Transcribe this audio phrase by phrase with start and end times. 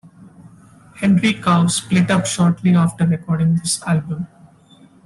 [0.95, 4.25] Henry Cow split up shortly after recording this album.